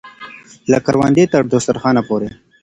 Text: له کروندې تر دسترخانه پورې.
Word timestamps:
له 0.71 0.77
کروندې 0.85 1.25
تر 1.33 1.41
دسترخانه 1.53 2.01
پورې. 2.07 2.29